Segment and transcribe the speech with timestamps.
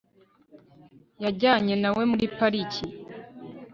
[1.23, 2.85] yajyanye na we muri pariki